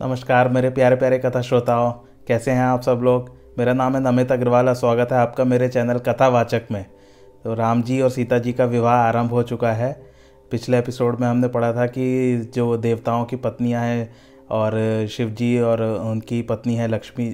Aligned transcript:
नमस्कार, 0.00 0.48
मेरे 0.48 0.68
प्यारे 0.70 0.96
प्यारे 0.96 1.18
कथा 1.18 1.40
श्रोताओं, 1.40 1.90
कैसे 2.28 2.50
हैं 2.50 2.62
आप 2.62 2.82
सब 2.82 3.00
लोग? 3.04 3.28
मेरा 3.58 3.72
नाम 3.72 3.96
है 3.96 4.00
नमित 4.02 4.30
अग्रवाल 4.32 4.72
स्वागत 4.72 5.12
है 5.12 5.18
आपका 5.18 5.44
मेरे 5.44 5.68
चैनल 5.68 5.98
कथावाचक 5.98 6.62
में। 6.72 6.84
तो 7.44 7.54
राम 7.54 7.82
जी 7.82 8.00
और 8.00 8.10
सीता 8.10 8.38
जी 8.38 8.52
का 8.52 8.64
विवाह 8.64 8.96
आरंभ 8.98 9.30
हो 9.30 9.42
चुका 9.42 9.72
है। 9.72 9.92
पिछले 10.50 10.78
एपिसोड 10.78 11.20
में 11.20 11.28
हमने 11.28 11.48
पढ़ा 11.48 11.72
था 11.72 11.86
कि 11.88 12.36
जो 12.54 12.76
देवताओं 12.76 13.24
की 13.24 13.36
पत्नियाँ 13.36 13.82
हैं 13.82 14.10
और 14.50 15.06
शिव 15.10 15.30
जी 15.30 15.58
और 15.60 15.82
उनकी 15.82 16.42
पत्नी 16.42 16.76
है 16.76 16.88
लक्ष्मी 16.88 17.28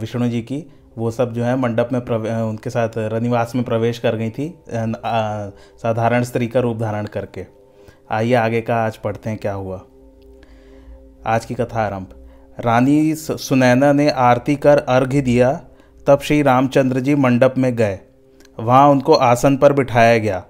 विष्णु 0.00 0.28
जी 0.28 0.42
की, 0.42 0.64
वो 0.98 1.10
सब 1.10 1.32
जो 1.32 1.44
है 1.44 1.56
मंडप 1.56 1.88
में 1.92 2.00
उनके 2.40 2.70
साथ 2.70 2.98
रनिवास 2.98 3.54
में 3.54 3.64
प्रवेश 3.64 3.98
कर 3.98 4.16
गई 4.16 4.30
थी 4.30 4.54
साधारण 4.68 6.22
स्त्री 6.22 6.46
का 6.46 6.60
रूप 6.60 6.78
धारण 6.78 7.06
करके। 7.06 7.46
आइए 8.10 8.34
आगे 8.34 8.60
का 8.60 8.84
आज 8.84 8.96
पढ़ते 8.96 9.30
हैं 9.30 9.38
क्या 9.38 9.52
हुआ। 9.54 9.86
आज 11.26 11.44
की 11.44 11.54
कथा 11.54 11.82
आरंभ। 11.82 12.06
रानी 12.60 13.14
सुनैना 13.14 13.92
ने 13.92 14.10
आरती 14.10 14.56
कर 14.56 14.78
अर्घ्य 14.78 15.20
दिया, 15.20 15.60
तब 16.06 16.20
श्री 16.20 16.42
रामचंद्र 16.42 17.00
जी 17.00 17.14
मंडप 17.14 17.54
में 17.58 17.76
गए। 17.76 17.98
वहाँ 18.60 18.88
उनको 18.88 19.12
आसन 19.12 19.56
पर 19.56 19.72
बिठाया 19.72 20.18
गया। 20.18 20.44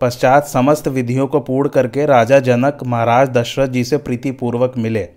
पश्चात 0.00 0.46
समस्त 0.46 0.88
विधियों 0.88 1.26
को 1.26 1.40
पूर्ण 1.40 1.68
करके 1.68 2.06
राजा 2.06 2.38
जनक 2.38 2.78
महाराज 2.86 3.28
दशरथ 3.28 3.68
जी 3.68 3.84
से 3.84 3.96
प्रीतिपूर्वक 3.96 4.72
मिले। 4.78 5.08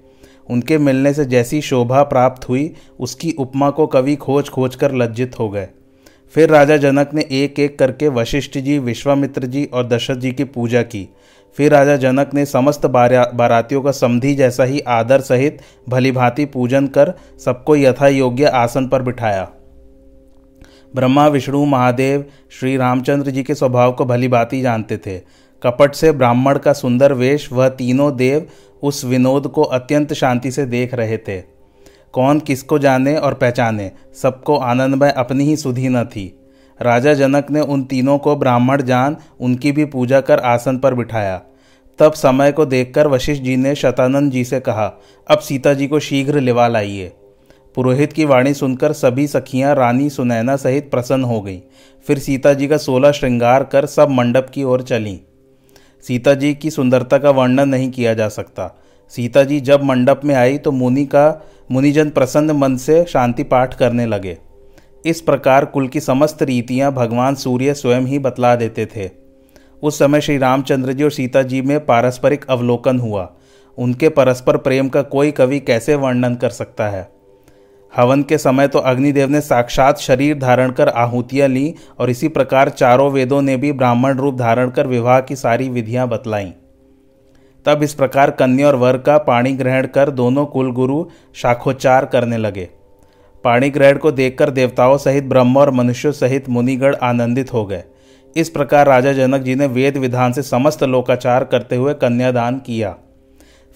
उनके 0.50 0.78
मिलने 0.78 1.14
से 1.14 1.26
जैसी 1.26 1.62
शोभा 1.62 2.04
प्राप्त 2.04 2.50
हुई, 2.50 2.74
उसकी 3.00 3.32
उपमा 3.32 3.70
को 3.70 3.88
कवि 3.88 4.16
खोज 4.16 4.50
खोज 4.50 4.76
कर 4.76 4.94
लज्जित 4.94 5.40
हो 5.40 5.50
गए। 5.50 5.68
फिर 6.36 6.50
राजा 6.50 6.78
जनक 6.78 7.10
ने 7.14 7.26
एक 7.32 7.60
एक 7.60 7.80
करके 7.80 8.08
वशिष्ठ 8.08 8.58
जी, 8.58 8.80
विश्वामित्र 8.80 9.46
जी 9.46 9.66
और 9.66 9.88
दशरथ 9.88 10.16
जी 10.16 10.32
की 10.32 10.44
पूजा 10.44 10.82
की। 10.82 11.10
फिर 11.56 11.72
राजा 11.72 11.96
जनक 11.96 12.34
ने 12.34 12.46
समस्त 12.46 12.86
बारातियों 12.86 13.82
का 13.82 13.92
समधि 13.92 14.34
जैसा 14.36 14.64
ही 14.64 14.80
आदर 14.80 15.22
सहित 15.22 15.62
भलीभांति 15.90 16.46
पूजन 16.46 16.88
कर 16.88 17.14
सबको 17.46 17.76
यथा 17.76 18.08
योग्य 18.08 18.46
आसन 18.46 18.88
पर 18.88 19.02
बिठाया। 19.02 19.50
ब्रह्मा, 20.95 21.28
विष्णु, 21.28 21.66
महादेव, 21.66 22.25
श्री 22.50 22.78
रामचंद्र 22.78 23.31
जी 23.31 23.44
के 23.44 23.56
स्वभाव 23.56 23.94
को 23.94 24.06
भली 24.06 24.28
भांति 24.28 24.62
जानते 24.62 24.98
थे। 24.98 25.18
कपट 25.64 25.95
से 25.95 26.12
ब्राह्मण 26.12 26.58
का 26.58 26.73
सुंदर 26.73 27.14
वेश 27.14 27.52
वह 27.52 27.70
तीनों 27.70 28.16
देव 28.16 28.48
उस 28.84 29.06
विनोद 29.06 29.48
को 29.48 29.62
अत्यंत 29.62 30.14
शांति 30.14 30.52
से 30.52 30.66
देख 30.66 30.94
रहे 30.94 31.18
थे। 31.18 31.42
कौन 32.14 32.40
किसको 32.40 32.80
जाने 32.80 33.16
और 33.18 33.34
पहचाने, 33.34 33.92
सबको 34.22 34.56
आनंदमय 34.56 35.12
अपनी 35.12 35.44
ही 35.44 35.56
सुधी 35.56 35.90
न 35.90 36.03
थी। 36.06 36.47
राजा 36.81 37.14
जनक 37.14 37.52
ने 37.52 37.61
उन 37.61 37.83
तीनों 37.83 38.17
को 38.17 38.36
ब्राह्मण 38.36 38.81
जान 38.81 39.17
उनकी 39.39 39.72
भी 39.72 39.86
पूजा 39.86 40.22
कर 40.22 40.39
आसन 40.39 40.78
पर 40.78 40.94
बिठाया। 40.94 41.42
तब 42.00 42.14
समय 42.14 42.52
को 42.52 42.66
देखकर 42.66 43.08
वशिष्ठ 43.08 43.44
जी 43.44 43.56
ने 43.58 43.75
शतानंद 43.75 44.31
जी 44.31 44.44
से 44.44 44.59
कहा, 44.59 44.92
अब 45.28 45.39
सीता 45.39 45.73
जी 45.73 45.88
को 45.88 46.00
शीघ्र 46.00 46.39
लिवा 46.39 46.67
लाइए। 46.67 47.11
पुरोहित 47.75 48.14
की 48.14 48.25
वाणी 48.25 48.53
सुनकर 48.53 48.94
सभी 48.94 49.28
सखियाँ 49.28 49.75
रानी 49.75 50.09
सुनैना 50.09 50.56
सहित 50.56 50.89
प्रसन्न 50.92 51.23
हो 51.23 51.42
गईं। 51.42 51.59
फिर 52.08 52.19
सीता 52.19 52.53
जी 52.53 52.67
का 52.67 52.78
सोलह 52.78 53.12
श्रृंगार 53.12 53.64
कर 53.64 53.86
सब 53.86 54.09
मंडप 54.09 54.50
की 54.53 54.64
ओर 54.64 54.81
चलीं। 54.81 55.17
सीता 56.03 56.34
जी 56.34 56.53
की 56.53 56.69
सुंदरता 56.69 57.17
का 57.17 57.30
वर्णन 57.30 57.69
नहीं 57.69 57.91
किया 57.91 58.14
जा 58.14 58.28
सकता। 58.30 58.75
सीता 59.14 59.44
जी 59.44 59.59
जब 59.59 59.84
मंडप 59.84 60.22
में 60.25 60.36
आई 60.36 60.58
तो 60.58 60.72
मुनि 60.72 61.06
का, 61.06 61.41
मुनिजन 61.72 62.09
प्रसन्न 62.09 62.52
मन 62.52 62.75
से 62.78 63.06
शांति 63.06 63.44
पाठ 63.44 63.73
करने 63.73 64.06
लगे। 64.06 64.38
इस 65.06 65.22
प्रकार 65.22 65.66
कुल 65.66 65.88
की 65.88 66.00
समस्त 66.00 66.44
रीतियाँ 66.44 66.92
भगवान 66.94 67.36
सूर्य 67.36 67.73
स्वयं 67.73 68.02
ही 68.02 68.20
बतला 68.20 68.56
देते 68.56 68.86
थे। 68.86 69.09
उस 69.84 70.00
समय 70.00 70.22
श्री 70.22 70.38
रामचंद्र 70.38 70.94
जी 70.94 71.03
और 71.03 71.12
सीता 71.12 71.42
जी 71.42 71.62
में 71.62 71.86
पारस्परिक 71.86 72.45
अवलोकन 72.50 73.00
हुआ। 73.00 73.30
उनके 73.78 74.09
परस्पर 74.09 74.58
प्रेम 74.58 74.90
का 74.90 75.02
कोई 75.02 75.31
कवि 75.31 75.59
कैसे 75.59 75.95
वर्णन 75.95 76.36
कर 76.36 76.50
सकता 76.50 76.88
है? 76.90 77.09
हवन 77.94 78.23
के 78.23 78.38
समय 78.38 78.68
तो 78.68 78.80
अग्निदेव 78.80 79.30
ने 79.30 79.42
साक्षात 79.42 79.98
शरीर 79.98 80.38
धारण 80.38 80.72
कर 80.72 80.90
आहुतियाँ 80.90 81.48
ली 81.48 81.73
और 82.00 82.09
इसी 82.09 82.28
प्रकार 82.28 82.70
चारों 82.70 83.12
वेदों 83.12 83.41
ने 83.41 83.58
भी 83.58 83.72
ब्राह्मण 83.72 84.18
रूप 84.18 84.35
धारण 84.35 84.69
कर 84.69 84.88
विवाह 84.88 85.22
की 85.22 85.35
सारी 85.35 85.69
विधियाँ 85.69 86.08
बतलाईं। 86.08 86.52
तब 87.66 87.84
इस 87.84 87.94
प्रकार 87.94 88.31
कन्या 88.31 88.68
और 88.68 88.75
वर 88.75 88.97
का 88.97 89.18
पाणी 89.18 89.53
ग्रहण 89.53 89.88
कर 89.88 90.09
दोनों 90.09 90.46
कुलगुरु 90.46 91.06
शाखोच्चार 91.34 92.06
करने 92.06 92.38
लगे। 92.38 92.69
पाणी 93.47 93.69
ग्रहण 93.72 93.97
को 93.97 94.12
देखकर 94.13 94.50
देवताओं 94.52 94.97
सहित 95.00 95.24
ब्रह्म 95.25 95.58
और 95.58 95.72
मनुष्यों 95.74 96.12
सहित 96.13 96.50
मुनिगढ़ 96.50 96.96
आनंदित 97.03 97.53
हो 97.53 97.66
गए। 97.66 97.84
इस 98.35 98.50
प्रकार 98.50 98.88
राजा 98.88 99.12
जनक 99.13 99.41
जी 99.41 99.56
ने 99.56 99.68
वेद 99.69 99.97
विधान 99.97 100.31
से 100.31 100.41
समस्त 100.44 100.84
लोकाचार 100.85 101.44
करते 101.46 101.75
हुए 101.75 101.94
कन्यादान 101.96 102.58
किया। 102.59 102.96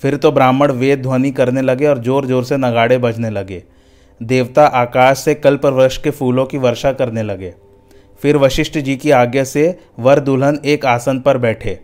फिर 0.02 0.16
तो 0.18 0.32
ब्राह्मण 0.32 0.72
वेद 0.74 1.02
ध्वनि 1.02 1.32
करने 1.32 1.62
लगे 1.64 1.88
और 1.88 2.00
ज़ोर 2.00 2.26
ज़ोर 2.26 2.44
से 2.44 2.58
नगाड़े 2.60 2.98
बजने 3.00 3.30
लगे। 3.32 3.64
देवता 4.22 4.66
आकाश 4.66 5.20
से 5.20 5.36
कल्प 5.36 5.66
वृक्ष 5.68 5.98
के 5.98 6.10
फूलों 6.12 6.46
की 6.46 6.58
वर्षा 6.60 6.92
करने 6.94 7.24
लगे। 7.24 7.54
फिर 8.22 8.38
वशिष्ठ 8.38 8.78
जी 8.80 8.96
की 8.98 9.12
आज्ञा 9.14 9.44
से 9.46 9.64
वर 10.00 10.20
दुल्हन 10.22 10.60
एक 10.66 10.86
आसन 10.88 11.20
पर 11.20 11.38
बैठे। 11.40 11.80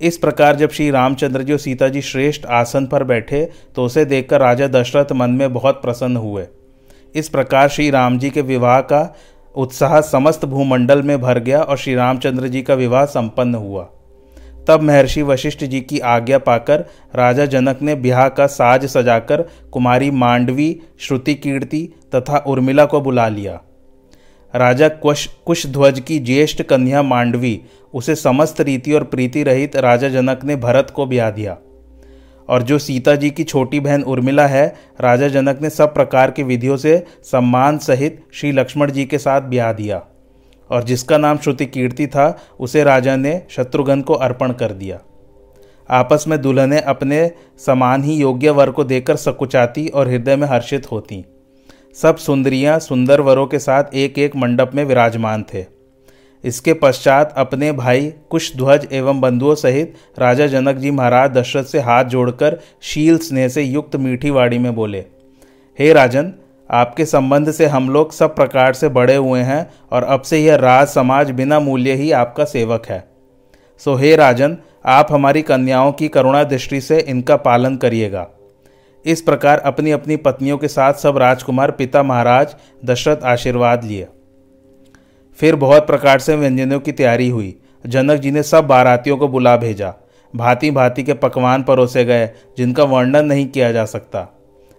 इस 0.00 0.16
प्रकार 0.18 0.56
जब 0.56 0.70
श्री 0.70 0.90
रामचंद्र 0.90 1.42
जी 1.42 1.52
और 1.52 1.58
सीता 1.58 1.88
जी 1.88 2.00
श्रेष्ठ 2.02 2.46
आसन 2.54 2.86
पर 2.86 3.04
बैठे 3.04 3.44
तो 3.76 3.84
उसे 3.84 4.04
देखकर 4.06 4.40
राजा 4.40 4.66
दशरथ 4.70 5.12
मन 5.14 5.30
में 5.32 5.52
बहुत 5.52 5.82
प्रसन्न 5.82 6.16
हुए। 6.18 6.46
इस 7.14 7.28
प्रकार 7.28 7.68
श्री 7.68 7.90
राम 7.90 8.18
जी 8.18 8.30
के 8.30 8.40
विवाह 8.40 8.80
का 8.80 9.16
उत्साह 9.56 10.00
समस्त 10.00 10.44
भूमंडल 10.44 11.02
में 11.02 11.20
भर 11.20 11.38
गया 11.38 11.62
और 11.62 11.76
श्री 11.76 11.94
रामचंद्र 11.94 12.48
जी 12.48 12.62
का 12.62 12.74
विवाह 12.74 13.04
संपन्न 13.04 13.54
हुआ। 13.54 13.88
तब 14.68 14.82
महर्षि 14.82 15.22
वशिष्ठ 15.22 15.64
जी 15.64 15.80
की 15.80 15.98
आज्ञा 15.98 16.38
पाकर 16.38 16.80
राजा 17.14 17.46
जनक 17.46 17.82
ने 17.82 17.94
ब्याह 17.94 18.28
का 18.28 18.46
साज 18.46 18.86
सजाकर 18.86 19.42
कुमारी 19.72 20.10
मांडवी, 20.10 20.80
श्रुति 20.98 21.34
कीर्ति 21.34 21.88
तथा 22.14 22.38
उर्मिला 22.38 22.84
को 22.84 23.00
बुला 23.00 23.28
लिया। 23.28 23.60
राजा 24.54 24.88
कुश 24.88 25.26
कुशध्वज 25.46 26.00
की 26.00 26.18
ज्येष्ठ 26.18 26.62
कन्या 26.62 27.02
मांडवी, 27.02 27.60
उसे 27.94 28.14
समस्त 28.14 28.60
रीति 28.60 28.92
और 28.92 29.04
प्रीति 29.04 29.42
रहित 29.42 29.76
राजा 29.76 30.08
जनक 30.08 30.44
ने 30.44 30.56
भरत 30.56 30.90
को 30.90 31.06
ब्याह 31.06 31.30
दिया। 31.30 31.56
और 32.48 32.62
जो 32.62 32.78
सीता 32.78 33.14
जी 33.14 33.30
की 33.30 33.44
छोटी 33.44 33.80
बहन 33.80 34.02
उर्मिला 34.02 34.46
है, 34.46 34.74
राजा 35.00 35.28
जनक 35.28 35.62
ने 35.62 35.70
सब 35.70 35.94
प्रकार 35.94 36.30
की 36.30 36.42
विधियों 36.42 36.76
से 36.76 37.04
सम्मान 37.22 37.78
सहित 37.78 38.24
श्री 38.32 38.52
लक्ष्मण 38.52 38.90
जी 38.90 39.04
के 39.04 39.18
साथ 39.18 39.40
ब्याह 39.40 39.72
दिया। 39.72 40.06
और 40.70 40.82
जिसका 40.82 41.18
नाम 41.18 41.38
श्रुति 41.38 41.66
कीर्ति 41.66 42.06
था, 42.06 42.38
उसे 42.60 42.84
राजा 42.84 43.16
ने 43.16 43.42
शत्रुघ्न 43.50 44.00
को 44.00 44.14
अर्पण 44.14 44.52
कर 44.52 44.72
दिया। 44.72 45.00
आपस 45.90 46.24
में 46.28 46.42
दुल्हने 46.42 46.80
अपने 46.80 47.30
समान 47.66 48.04
ही 48.04 48.14
योग्य 48.14 48.50
वर 48.50 48.70
को 48.70 48.84
देखकर 48.84 49.16
सकुचाती 49.16 49.88
और 49.88 50.08
हृदय 50.08 50.36
में 50.36 50.48
हर्षित 50.48 50.92
होती। 50.92 51.24
सब 51.94 52.16
सुंदरियाँ 52.16 52.78
सुंदर 52.78 53.20
वरों 53.20 53.46
के 53.46 53.58
साथ 53.58 53.84
एक 53.94 54.18
एक 54.18 54.36
मंडप 54.36 54.70
में 54.74 54.84
विराजमान 54.84 55.44
थे। 55.54 55.73
इसके 56.44 56.72
पश्चात 56.74 57.34
अपने 57.36 57.70
भाई 57.72 58.12
कुशध्वज 58.30 58.86
एवं 58.92 59.20
बंधुओं 59.20 59.54
सहित 59.54 59.94
राजा 60.18 60.46
जनक 60.46 60.76
जी 60.76 60.90
महाराज 60.90 61.30
दशरथ 61.30 61.64
से 61.64 61.80
हाथ 61.80 62.04
जोड़कर 62.04 62.58
शील 62.82 63.18
स्नेह 63.18 63.48
से 63.48 63.62
युक्त 63.62 63.96
मीठी 63.96 64.30
वाड़ी 64.30 64.58
में 64.58 64.74
बोले, 64.74 65.04
हे 65.78 65.92
राजन, 65.92 66.32
आपके 66.70 67.04
संबंध 67.06 67.50
से 67.50 67.66
हम 67.66 67.88
लोग 67.90 68.12
सब 68.12 68.34
प्रकार 68.36 68.74
से 68.74 68.88
बड़े 68.90 69.14
हुए 69.16 69.40
हैं 69.40 69.66
और 69.92 70.04
अब 70.04 70.22
से 70.22 70.38
यह 70.38 70.56
राज 70.56 70.86
समाज 70.88 71.30
बिना 71.30 71.58
मूल्य 71.60 71.94
ही 71.94 72.10
आपका 72.12 72.44
सेवक 72.44 72.86
है। 72.86 73.02
सो 73.82 73.94
हे 73.94 74.14
राजन, 74.16 74.56
आप 74.86 75.12
हमारी 75.12 75.42
कन्याओं 75.42 75.92
की 75.92 76.08
करुणा 76.08 76.42
दृष्टि 76.44 76.80
से 76.80 76.98
इनका 77.00 77.36
पालन 77.38 77.76
करिएगा। 77.76 78.26
इस 79.04 79.22
प्रकार 79.22 79.58
अपनी 79.60 79.90
अपनी 79.90 80.16
पत्नियों 80.16 80.58
के 80.58 80.68
साथ 80.68 80.94
सब 80.94 81.18
राजकुमार 81.18 81.70
पिता 81.70 82.02
महाराज 82.02 82.54
दशरथ 82.84 83.24
आशीर्वाद 83.24 83.84
लिए। 83.84 84.06
फिर 85.40 85.56
बहुत 85.56 85.86
प्रकार 85.86 86.18
से 86.18 86.36
व्यंजनों 86.36 86.80
की 86.80 86.92
तैयारी 86.92 87.28
हुई। 87.28 87.58
जनक 87.86 88.20
जी 88.20 88.30
ने 88.30 88.42
सब 88.42 88.66
बारातियों 88.66 89.16
को 89.16 89.28
बुला 89.28 89.56
भेजा। 89.56 89.94
भांति 90.36 90.70
भांति 90.70 91.02
के 91.02 91.12
पकवान 91.12 91.62
परोसे 91.62 92.04
गए, 92.04 92.30
जिनका 92.58 92.84
वर्णन 92.84 93.26
नहीं 93.26 93.48
किया 93.48 93.72
जा 93.72 93.84
सकता, 93.84 94.28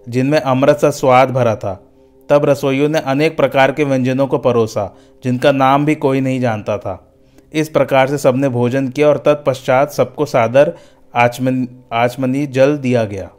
जिनमें 0.10 0.40
अमृत 0.40 0.78
सा 0.78 0.90
स्वाद 0.90 1.32
भरा 1.32 1.56
था। 1.56 1.82
तब 2.30 2.46
रसोइयों 2.46 2.90
ने 2.90 3.00
अनेक 3.00 3.38
प्रकार 3.38 3.72
के 3.72 3.84
व्यंजनों 3.84 4.28
को 4.28 4.38
परोसा, 4.38 4.98
जिनका 5.24 5.52
नाम 5.52 5.86
भी 5.86 5.96
कोई 5.96 6.22
नहीं 6.22 6.40
जानता 6.40 6.78
था। 6.78 7.14
इस 7.54 7.70
प्रकार 7.70 8.08
से 8.08 8.18
सबने 8.18 8.50
भोजन 8.50 8.88
किया 8.88 9.08
और 9.08 9.18
तत्पश्चात 9.18 9.92
सबको 9.92 10.26
सादर 10.26 10.74
आचमन, 11.16 11.68
आचमनी 11.94 12.48
जल 12.48 12.78
दिया 12.78 13.04
गया। 13.04 13.30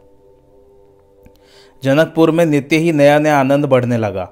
जनकपुर 1.83 2.31
में 2.31 2.45
नित्य 2.45 2.77
ही 2.77 2.91
नया 2.91 3.19
नया 3.19 3.39
आनंद 3.39 3.65
बढ़ने 3.65 3.97
लगा। 3.97 4.31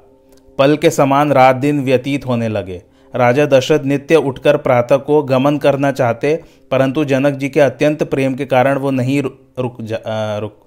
पल 0.60 0.76
के 0.78 0.90
समान 0.90 1.32
रात 1.32 1.56
दिन 1.56 1.84
व्यतीत 1.84 2.26
होने 2.26 2.48
लगे। 2.50 2.82
राजा 3.14 3.46
दशरथ 3.46 3.84
नित्य 3.86 4.16
उठकर 4.18 4.58
प्रातः 4.58 4.98
को 4.98 5.22
गमन 5.24 5.58
करना 5.58 5.92
चाहते 5.92 6.36
परंतु 6.72 7.04
जनक 7.06 7.34
जी 7.34 7.50
के 7.50 7.60
अत्यंत 7.60 8.04
प्रेम 8.04 8.34
के 8.36 8.46
कारण 8.46 8.78
वो 8.78 8.92
नहीं 8.92 9.22
रुक 9.22 9.82
जा, 9.82 10.00
रुक 10.38 10.60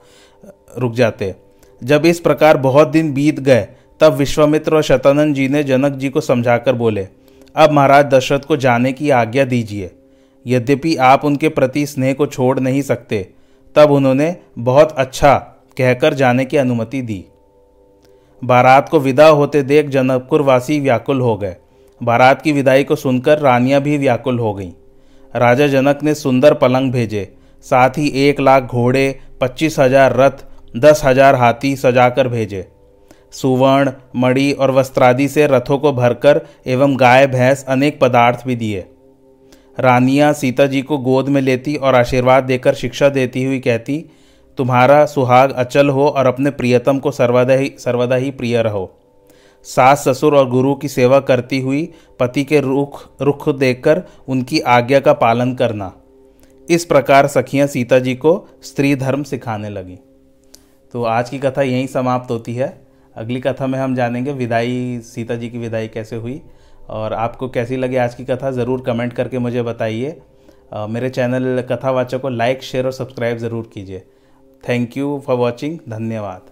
रुक 0.79 0.95
जाते। 0.95 1.35
जब 1.83 2.07
इस 2.07 2.21
प्रकार 2.21 2.57
बहुत 2.57 2.89
दिन 2.89 3.13
बीत 3.13 3.41
गए 3.41 3.67
तब 4.01 4.13
विश्वामित्र 4.15 4.77
और 4.77 4.83
शतानंद 4.83 5.35
जी 5.35 5.49
ने 5.49 5.63
जनक 5.65 5.93
जी 5.93 6.09
को 6.09 6.21
समझाकर 6.21 6.75
बोले 6.75 7.07
अब 7.57 7.73
महाराज 7.73 8.07
दशरथ 8.07 8.41
को 8.41 8.57
जाने 8.57 8.93
की 8.93 9.11
आज्ञा 9.11 9.45
दीजिए। 9.45 9.91
यद्यपि 10.47 10.95
आप 10.97 11.25
उनके 11.25 11.49
प्रति 11.49 11.87
स्नेह 11.87 12.13
को 12.13 12.27
छोड़ 12.27 12.59
नहीं 12.61 12.83
सकते 12.83 13.27
तब 13.77 13.91
उन्होंने 13.91 14.35
बहुत 14.59 14.93
अच्छा 14.93 15.35
कहकर 15.79 16.15
जाने 16.15 16.45
की 16.45 16.57
अनुमति 16.57 17.03
दी। 17.03 17.25
बारात 18.43 18.89
को 18.89 19.01
विदा 19.01 19.27
होते 19.29 19.63
देख 19.63 19.89
जनकपुर 19.89 20.43
वासी 20.43 20.79
व्याकुल 20.81 21.21
हो 21.21 21.37
गए। 21.37 21.57
बारात 22.01 22.43
की 22.43 22.53
विदाई 22.53 22.85
को 22.85 22.97
सुनकर 22.97 23.39
रानियाँ 23.39 23.81
भी 23.81 23.97
व्याकुल 23.99 24.39
हो 24.39 24.53
गईं। 24.55 24.73
राजा 25.35 25.67
जनक 25.67 26.03
ने 26.03 26.15
सुंदर 26.15 26.55
पलंग 26.55 26.93
भेजे, 26.93 27.29
साथ 27.65 27.99
ही 27.99 28.09
एक 28.21 28.41
लाख 28.41 28.63
घोड़े, 28.65 29.21
पच्चीस 29.41 29.79
हज़ार 29.79 30.17
रथ, 30.17 30.45
दस 30.77 31.01
हज़ार 31.05 31.35
हाथी 31.35 31.75
सजाकर 31.77 32.29
भेजे। 32.29 32.67
सुवर्ण, 33.33 33.91
मणि 34.17 34.51
और 34.53 34.71
वस्त्रादि 34.71 35.27
से 35.29 35.47
रथों 35.47 35.79
को 35.79 35.93
भरकर 35.93 36.41
एवं 36.67 36.97
गाय, 37.01 37.27
भैंस 37.27 37.65
अनेक 37.65 37.99
पदार्थ 38.01 38.47
भी 38.47 38.57
दिए। 38.57 38.85
रानियाँ 39.81 40.33
सीता 40.33 40.67
जी 40.67 40.83
को 40.83 40.99
गोद 40.99 41.29
में 41.29 41.41
लेती 41.41 41.75
और 41.77 41.95
आशीर्वाद 41.95 42.45
देकर 42.45 42.75
शिक्षा 42.75 43.09
देती 43.09 43.45
हुई 43.45 43.59
कहती 43.61 44.05
तुम्हारा 44.59 45.05
सुहाग 45.07 45.53
अचल 45.53 45.89
हो 45.89 46.07
और 46.09 46.27
अपने 46.27 46.51
प्रियतम 46.53 46.99
को 46.99 47.11
सर्वदा 47.11 47.55
ही 47.55 47.73
सर्वदा 47.79 48.17
ही 48.17 48.31
प्रिय 48.31 48.63
रहो। 48.63 48.91
सास 49.67 50.05
ससुर 50.05 50.35
और 50.37 50.49
गुरु 50.51 50.75
की 50.75 50.89
सेवा 50.89 51.21
करती 51.21 51.61
हुई 51.61 51.89
पति 52.21 52.45
के 52.45 52.61
रुख 52.61 53.01
रुख 53.21 53.49
देखकर 53.51 54.03
उनकी 54.29 54.61
आज्ञा 54.69 55.01
का 55.01 55.13
पालन 55.15 55.55
करना। 55.55 55.93
इस 56.69 56.85
प्रकार 56.85 57.27
सखियाँ 57.27 57.67
सीता 57.67 57.99
जी 57.99 58.15
को 58.17 58.35
स्त्री 58.63 58.95
धर्म 58.97 59.23
सिखाने 59.23 59.71
लगी। 59.71 59.99
तो 60.95 61.05
आज 61.07 61.31
की 61.31 61.39
कथा 61.39 61.63
यहीं 61.63 61.87
समाप्त 61.87 62.31
होती 62.31 62.55
है। 62.55 62.69
अगली 63.17 63.41
कथा 63.41 63.67
में 63.67 63.79
हम 63.79 63.95
जानेंगे 63.95 64.33
विदाई, 64.33 65.01
सीता 65.05 65.35
जी 65.35 65.49
की 65.49 65.59
विदाई 65.59 65.89
कैसे 65.89 66.17
हुई। 66.17 66.41
और 66.89 67.13
आपको 67.15 67.49
कैसी 67.49 67.77
लगी 67.77 67.97
आज 67.99 68.15
की 68.15 68.25
कथा, 68.25 68.51
ज़रूर 68.51 68.83
कमेंट 68.83 69.13
करके 69.13 69.39
मुझे 69.39 69.63
बताइए। 69.63 70.21
मेरे 70.89 71.11
चैनल 71.11 71.65
कथावाचक 71.71 72.21
को 72.21 72.29
लाइक, 72.29 72.63
शेयर 72.63 72.87
और 72.87 72.93
सब्सक्राइब 72.93 73.39
ज़रूर 73.39 73.71
कीजिए। 73.75 74.03
थैंक 74.70 74.98
यू 74.98 75.22
फॉर 75.26 75.36
वॉचिंग 75.36 75.80
धन्यवाद 75.90 76.50